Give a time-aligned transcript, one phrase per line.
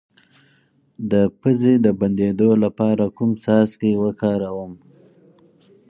[1.11, 4.73] د پوزې د بندیدو لپاره کوم څاڅکي وکاروم؟